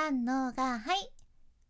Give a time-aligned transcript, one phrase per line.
[0.00, 1.10] 三のがはい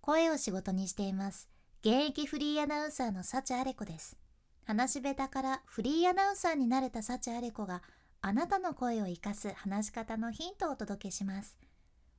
[0.02, 1.48] 声を仕事にしています。
[1.80, 4.18] 現役フリーアナウンサーの幸あれ子です。
[4.66, 7.80] 話し下手からフリーアナウンサーになれた幸あれ子が
[8.20, 11.56] あなたの声を生かす話し方のヒントをお届けします。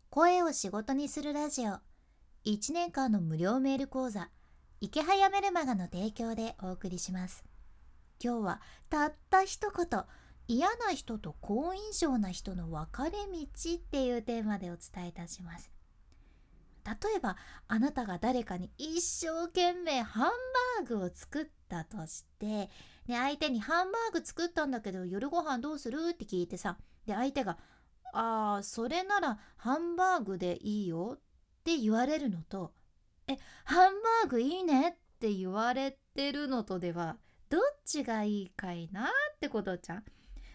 [0.09, 1.73] 声を仕事にするラジオ。
[2.45, 4.31] 1年間の無料メール講座。
[4.81, 7.43] 池早メルマガの提供でお送りします。
[8.19, 10.03] 今日はたった一言。
[10.47, 13.17] 嫌な人と好印象な人の分かれ道
[13.75, 15.69] っていうテーマでお伝えいたします。
[16.85, 20.31] 例えばあなたが誰かに一生懸命ハン
[20.81, 22.69] バーグを作ったとして
[23.07, 26.09] で相手にハンバーグ作ったんだけど夜ご飯どうする？
[26.11, 27.57] って聞いてさで相手が
[28.13, 31.19] 「ああそれならハンバーグでいいよ」っ
[31.63, 32.73] て言われるのと
[33.27, 37.17] 「えハンバーグいいね」って言われてるのとでは
[37.49, 40.03] どっちがいいかいなってことじゃん。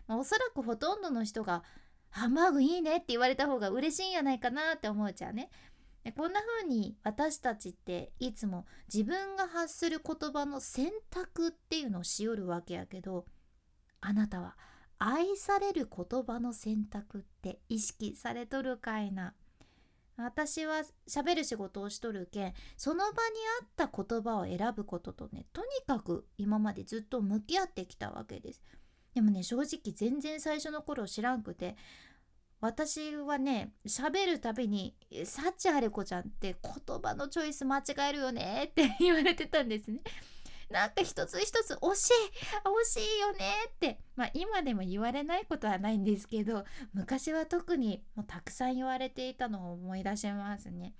[0.06, 1.65] まあ、おそらくほとんどの人が
[2.11, 2.97] ハンバーグいいね？
[2.97, 5.51] って言われた方が嬉しいんやないかなって思うじゃんね。
[6.05, 13.25] でこんな風に私たちっていつも自分が発する言葉の選択っていうのをしよるわけやけど
[14.03, 14.56] あなたは
[14.98, 19.34] 愛される言葉の選択って意識されとるかいな。
[20.17, 23.17] 私は喋る仕事をしとるけんその場に
[23.61, 28.62] 合った言葉を選ぶこととねとにかく今までずっと向き合ってきたわけです。
[29.15, 31.77] でもね正直全然最初の頃知らんくて
[32.65, 40.01] 私はね喋るたびに「幸あれ子ちゃんって言葉のチョイス間違えるよね」って言われてたんですね。
[40.71, 42.12] なんか一つ一つ惜しい
[42.65, 50.95] 惜しいよねってまあ今でも言われないことはないんですけど昔は特にもうたくさん言われていたのを思い出しますね。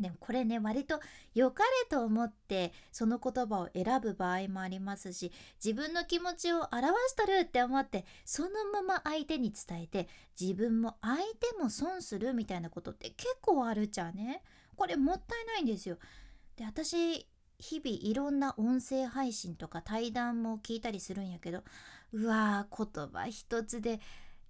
[0.00, 1.00] でもこれね割と
[1.34, 5.32] 良かれと思ってその言葉を選ぶ場合もありますし
[5.64, 14.42] 自分の気持ちを表しとるって思ってそのまま相手に伝えて自分も相手も損するみたいなことって結構あるじゃんね。
[14.76, 15.96] これもったいないんですよ。
[16.56, 17.26] で私
[17.58, 21.62] 日々いろんな音声配信とか対談も聞いたりするんやけど
[22.12, 24.00] うわー言葉一つで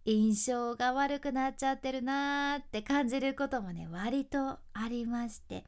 [0.06, 4.58] 印象が悪くなっちゃってるなーって感じることもね割とあ
[4.88, 5.64] りまして。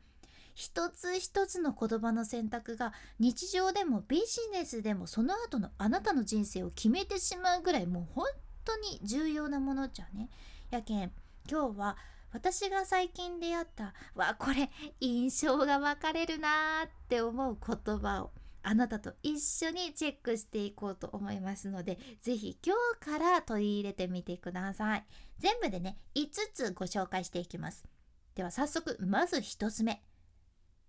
[0.54, 8.26] 一つ一つの言葉の選択が日常でもビジネスでもその後のあなたの人生を決めてしまうぐらいもう本
[8.64, 10.28] 当に重要なものじゃね。
[10.70, 11.12] やけん
[11.48, 11.96] 今日は
[12.32, 18.32] 私が最近出会ったわこれ印象が分かれるなーって思う言葉を
[18.70, 25.04] あなたと一緒にチェックしていこうと思いますので是非今日から取り入れてみてください。
[25.38, 27.86] 全部でね5つご紹介していきます。
[28.34, 30.02] では早速まず1つ目。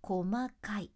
[0.02, 0.24] 細
[0.60, 0.90] かい。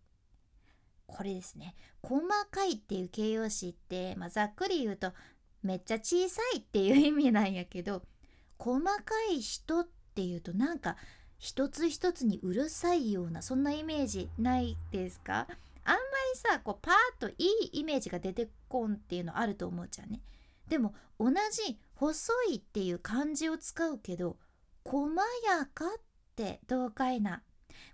[1.06, 1.74] これですね。
[2.02, 5.12] 細かいっていう形容詞って、まあ、ざっくり言うと
[5.62, 8.02] めっちゃ小さいっていう意味なんやけど
[8.58, 8.92] 細か
[9.32, 10.98] い人っていうとなんか
[11.38, 15.46] 一つ一つにうるさいようなそんなイメージないですか？
[15.84, 17.34] あんまりさこうパーッとい
[17.72, 20.20] いイメージが出てこんっていうのあると思うじゃんね。
[20.68, 24.38] でも同じ細いっていう漢字を使うけど
[24.84, 25.14] 細
[25.46, 25.88] やかっ
[26.36, 27.42] てどうかいな。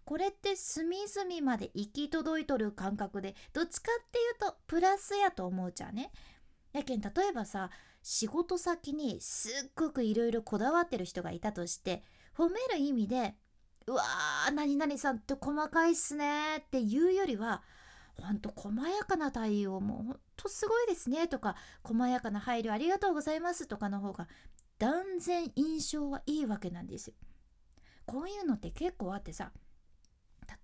[0.05, 6.13] これって隅々まで行き届いとる感覚でどっちかっていうとプラスやと思うじゃんね。
[6.73, 7.71] やけん例えばさ
[8.03, 12.03] 仕事先にすっごくいろいろこだわってる人がいたとして
[12.37, 13.35] 褒める意味で
[13.87, 17.63] 「うわー何々さんって細かいっすね」って言うよりは
[18.21, 24.29] ほんと細やかな対応もほんとすごいですねとか細やかな配慮ありがとうございますとかの方が
[24.79, 27.15] 断然印象はいいわけなんですよ。
[28.07, 29.53] こういうのって結構あってさ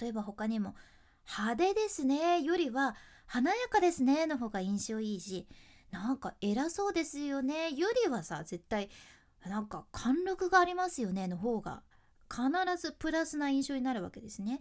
[0.01, 0.75] 例えば他にも
[1.39, 2.97] 派手ですねよりは
[3.27, 5.47] 華やかですねの方が印象いいし
[5.91, 8.91] なんか偉そうですよねよりはさ絶対
[9.45, 11.83] なんか貫禄がありますよねの方が
[12.29, 12.43] 必
[12.81, 14.61] ずプラスな印象になるわけですね。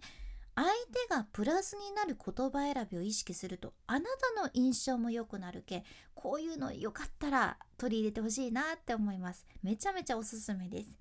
[0.55, 4.05] 相手がプラスになる言葉選びを意識するとあな
[4.35, 5.83] たの印象も良くなるけ
[6.13, 9.45] こういうのよかったら取り入れてほしいなって思います。
[9.61, 10.97] めちゃめちゃおすすめです。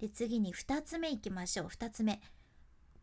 [0.00, 1.66] で次に2つ目いきましょう。
[1.68, 2.20] 2つ目。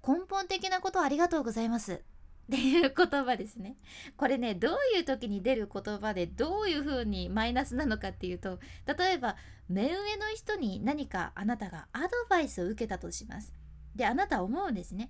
[0.05, 1.93] 根本的なことありがとうございます。
[1.93, 3.77] っていう言葉ですね。
[4.15, 9.35] これねどういう時に出る言葉でどういう風にマイナスなのかっていうと例えば
[9.67, 9.97] 目上の
[10.33, 13.53] 人に何かあなたがアドバイスを受けたとします。
[13.95, 15.09] であなた思うんですね。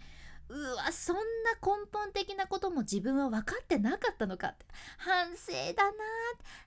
[0.49, 1.21] うわそんな
[1.61, 4.65] 根本的なことも自分は分かってなかったのかって。
[4.97, 5.97] 反省だな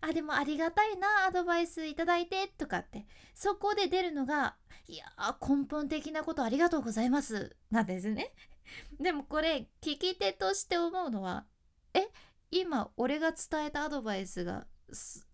[0.02, 3.06] あでもありがたいなアドバイスいただいてとかって。
[3.34, 4.56] そこで出るのが
[4.86, 5.04] いや
[5.40, 8.32] 根本的なことありがとうございますなんですね。
[9.00, 11.46] でもこれ聞き手として思うのは
[11.94, 12.08] え
[12.50, 14.66] 今俺が伝えたアドバイスが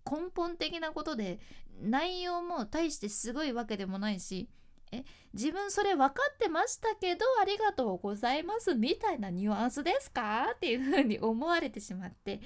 [0.05, 1.41] 根本的なことで
[1.81, 4.49] 内容も大してすごいわけでもないし
[4.93, 10.53] え自分それ分かってましたけどありがとうございますみたいなニュアンスですか？
[10.55, 12.41] っていう風に思われてしまって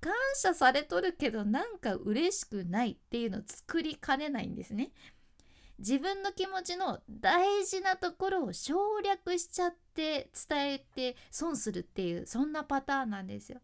[0.00, 4.90] 感謝されとるけどなんか嬉しくないっていうのを作りかねないんですね。
[5.76, 13.60] 自分の気持ちの大事なところを省略しちゃって伝えて損するっていうそんなパターンなんですよ。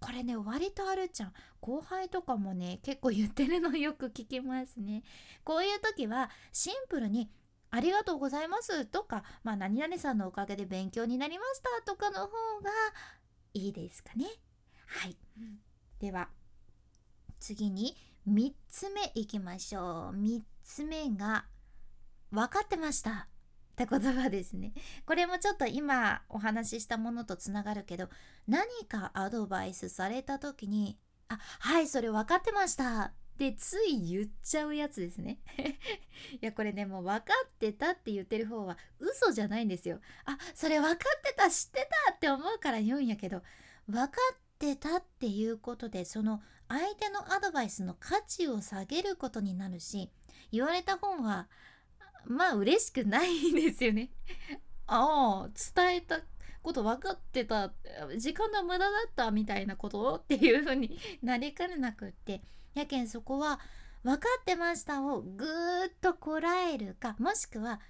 [0.00, 5.02] これね割とあるじゃん後輩とかもね結構言ってるのよく聞きますね。
[5.44, 7.28] こういう時はシンプルに
[7.70, 12.70] ありがとうございますとか、まあ、何々さんのおかげで勉強になりましたとかの方が
[13.54, 14.26] いいですかね。
[14.86, 15.16] はい。
[16.00, 16.28] では、
[17.38, 17.96] 次に
[18.28, 20.16] 3つ目いきましょう。
[20.16, 21.46] 3つ目が、
[22.30, 23.28] 分かってました。
[23.72, 24.72] って言葉ですね。
[25.06, 28.08] これもちょっと今お話ししたものとつながるけど、
[28.46, 35.38] 何かアドバイスされた時に、あ、はい、それ分かってましたてつい言っちゃうやつですね。
[36.42, 39.98] いやこれねもう分かってたって言ってる方は嘘じゃないんですよ。
[40.26, 43.42] あそれ分かってた知ってたって思うから言うんやけど
[43.86, 50.10] 分かってたっていうことでその相手のアドバイスの価値を下げることになるし
[50.52, 51.48] 言われた本は
[52.26, 54.10] まあ嬉しくないんですよね。
[54.86, 56.20] ああ伝えた
[56.62, 57.72] こと分かってた
[58.18, 60.16] 時間の無駄だったみたいなこと？
[60.16, 62.42] っていう風になりかねなくって。
[62.74, 63.60] やけんそこは
[64.02, 67.80] 分かってましたをぐーっとこらえるかもしくは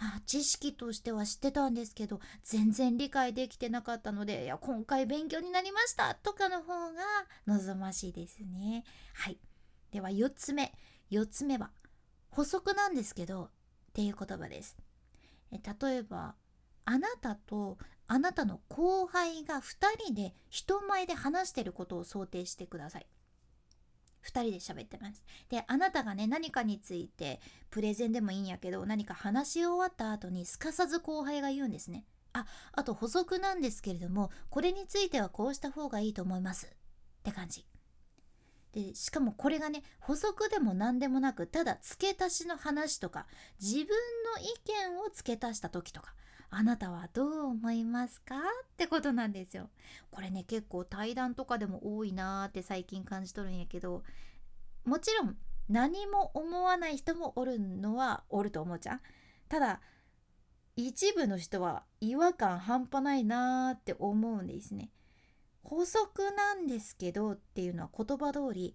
[0.00, 7.02] あ知識としては知ってたんですけど全然理解できてなかったのでいや今回勉強になりましたとかの方が
[7.46, 8.84] 望ましいですね。
[9.14, 9.38] はい。
[9.90, 10.72] では4つ目。
[11.10, 11.70] 4つ目は
[12.30, 13.48] 補足なんですけどっ
[13.94, 14.76] ていう言葉です。
[15.50, 16.34] え例えば
[16.84, 17.76] あなたと
[18.06, 19.62] あなたの後輩が2
[20.04, 23.06] 人で人前で話してることを想定してください。
[24.28, 25.24] 2人で喋ってます。
[25.48, 27.40] であなたがね何かについて
[27.70, 32.04] プレゼンでもいいんやけど何か話し終わった後にすかさず後輩が言うんですね。
[32.32, 36.70] ああと補足なんですけれどもこれについてはこうした方がいいと思いますっ
[37.22, 37.64] て感じ。
[38.72, 43.26] でしかもこれがね補足でも何でもなくただ付け足しの話とか
[43.60, 43.86] 自分の
[44.40, 46.14] 意見を付け足した時とか
[46.50, 48.36] あなたはどう思いますか？
[48.36, 48.40] っ
[48.76, 49.68] てことなんですよ。
[50.10, 54.02] これね結構対談とかでも多いなーって最近感じとるんやけど
[54.84, 55.36] もちろん
[55.68, 59.00] 何も思わない人もおるのはおると思うじゃん。
[59.48, 59.80] ただ
[60.76, 64.90] 一部の人は違和感半端ないなーって思うんですね。
[65.62, 68.74] 補足なんですけどっていうのは言葉通り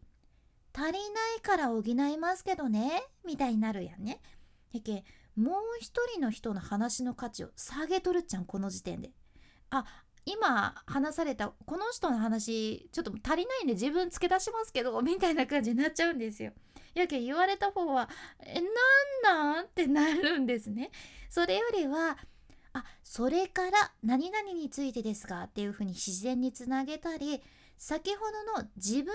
[0.76, 1.00] 足りな
[1.38, 4.22] いから補いますけどねみたいになるやんね。
[4.74, 5.04] やけ
[5.36, 9.12] もう一人の人の話の価値を下げとるっちゃんこの時点で。
[9.70, 9.86] あ
[10.26, 16.54] 今話されたこの人の話ちょっと足りないんで自分付け出しますけどみたいな感じになっちゃうんですよ。
[16.94, 18.10] やけ言われた方は
[18.40, 18.62] え
[19.24, 19.66] なんなん？
[19.66, 20.92] ってなるんですね。
[21.30, 22.18] それよりは
[22.72, 25.44] あそれから何々についてですか？
[25.44, 27.42] っていうふうに自然につなげたり
[27.78, 29.12] 先ほどの自分の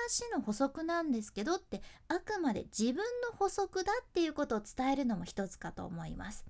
[0.00, 6.44] 話の補足なんですけどってあくまで自分の補足だっていうことを伝えるのも一つかと思います。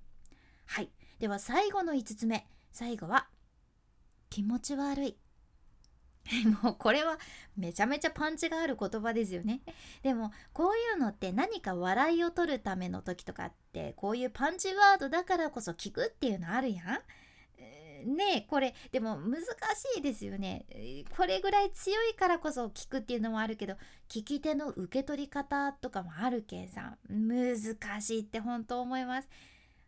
[0.66, 0.90] はい。
[1.18, 2.46] では最後の5つ目。
[2.72, 3.28] 最後は
[4.30, 5.16] 気持ち悪い。
[6.62, 7.18] もうこれは
[7.56, 9.60] めちゃめちゃパンチがある言葉ですよね。
[10.02, 17.02] でもこういうのって何か笑いを取るための時とかってこういうパンチワードだからこそ聞くっていうのあるやん。
[18.04, 20.66] ねこれでも難しいですよね。
[21.16, 23.74] これぐらい強いからこそ聞くっていうのもあるけど
[24.08, 26.96] 聞き手の受け取り方とかもあるけんさ。
[27.12, 29.28] ん難しいって本当思います。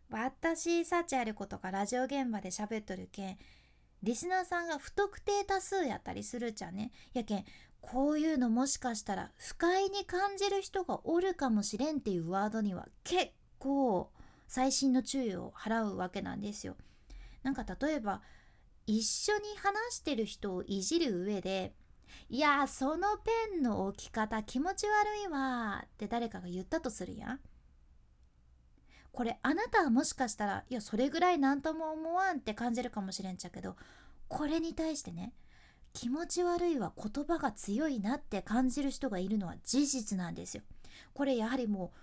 [0.09, 3.37] 私幸あることかラジオ現場で喋っとるけん
[4.03, 6.91] リスナーさんが不特定多数やったりするじゃね。
[7.13, 7.45] やけん
[7.81, 14.11] こういうのもしかしたら不快に感じる人がおるかもしれんっていうワードには結構
[14.47, 16.75] 細心の注意を払うわけなんですよ。
[17.47, 18.21] なんか例えば
[18.87, 21.73] 一緒に話してる人をいじる上で
[22.29, 27.39] 「いやそのペンの置き方気持ち悪いわ」って誰かが言ったとするやん。
[29.13, 33.77] これあなたはもしかしたらいやそれぐらい何とも思わんって感じるかもしれんちゃけど
[34.27, 35.33] これに対してね
[35.93, 40.63] 気持ち悪いは言葉が強いなって感じる人がいるのは事実なんですよ。
[41.13, 41.93] これやはりも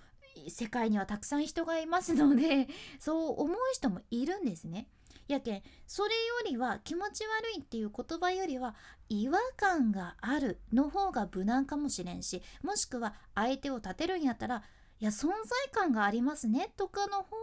[0.47, 2.67] う世界にはたくさん人がいますので
[2.99, 4.89] そう思う人もいるんですね。
[5.29, 6.15] やけんそれよ
[6.51, 8.75] りは気持ち悪いっていう言葉よりは
[9.09, 14.63] 違和感があるの方が無難かもしれんしもしくは相手を立てるんやったら
[15.01, 15.35] いや存在
[15.73, 17.37] 感がありますねとかの方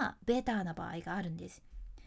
[0.00, 1.62] がベターな場合があるんです。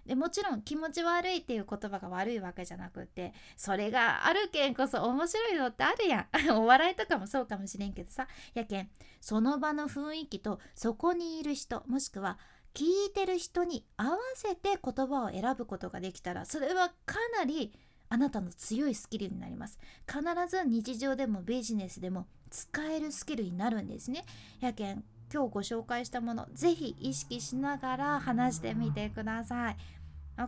[0.08, 12.40] でもちろん気持ち悪いっていう言葉が悪いわけじゃなくってそれがあるけんこそ面白いのってあるやん お笑いとかもそうかもしれんけどさやけんその場の雰囲気とそこにいる人もしくは
[12.78, 17.74] 聞いてる人に合わせて言葉を選ぶことができたらそれはかなり
[18.08, 19.80] あなたの強いスキルになります。
[20.06, 24.24] 必ず日常でもビジネスでも使えるスキルになるんですね。
[24.60, 25.04] やけん
[25.34, 29.78] 今日ご紹介したものぜひ意識しながら話してみてください。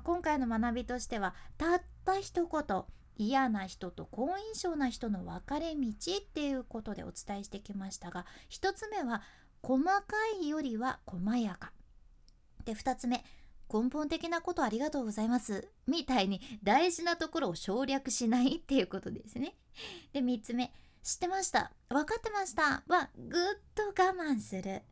[0.03, 2.83] 今回の学びとしてはたった一言
[3.17, 9.23] 嫌な人と好印象な人の分かれ道っていうことでお伝えしてきましたが1つ目は
[9.63, 10.03] 細か
[10.39, 11.71] いよりは細やか。
[12.69, 13.25] で2つ目
[13.73, 15.67] 根本的なことありがとうございます。
[15.87, 19.55] みたいに大事なところを省略しないっていうことですね。
[20.13, 20.71] で3つ目
[21.03, 21.71] 知ってました。
[21.89, 22.83] 分かってました。
[22.87, 23.41] はぐっ
[23.73, 24.83] と我慢する。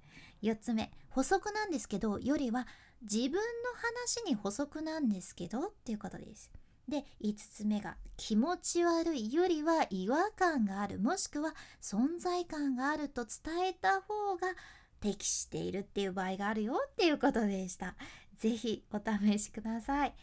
[0.41, 2.67] 4つ目補足なんですけどよりは
[3.01, 3.39] 自分の
[3.75, 6.51] 話に補足なんですけどっていうことです。
[6.87, 10.99] で5つ目が気持ち悪いよりは違和感がある。
[10.99, 14.47] もしくは存在感があると伝えた方が
[14.99, 17.95] 適しているっていう場合があるよっていうことでした。
[18.37, 20.13] 是非お試しください、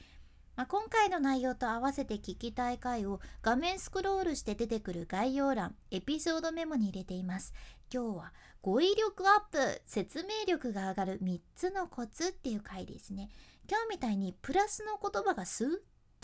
[0.57, 7.53] まあ、今回の内容と合わせて聞きたい回を画面スクロールして出てくる概要欄エピソードメモに入れています。
[7.93, 13.31] 今日は語彙力アップ説明力が上がる3つのコツっていう回ですね。
[13.69, 15.71] 今日みたいにプラスの言葉がスーッ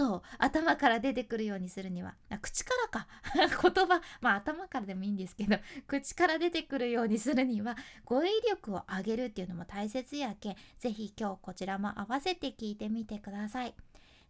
[0.01, 2.15] と頭から出てくるようにするには。
[2.41, 3.07] 口からか。
[3.37, 4.01] 言葉。
[4.23, 7.77] まあ頭からでもいいんですけど口から出てくるようにするには
[8.07, 13.75] 語彙力を上げるっていうのも大切やけ是非今日こちらも合わせて聞いてみてください。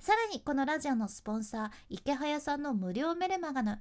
[0.00, 3.76] さらにこのラジオのスポンサー池早さんの無料メルマガの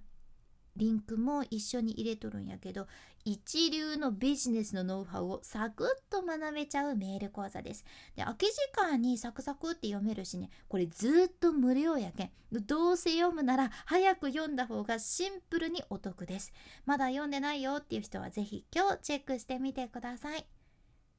[0.75, 2.87] リンクも一緒に入れとるんやけど
[3.25, 7.83] 一流のビジネスのノウハウをサクッと学べちゃうメール講座です。
[8.15, 16.53] で空き時間にサクサクって読めるしねこれずっと無料やけんどうせ読むなら早く読んだ方がシンプルにお得です。
[16.85, 20.45] まだ読んでないよっていう人は是非今日チェックしてみてください。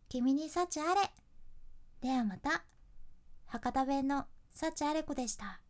[0.08, 1.12] 君に幸あれ
[2.00, 2.64] ではまた
[3.46, 5.60] 博多弁の幸あれ子でした。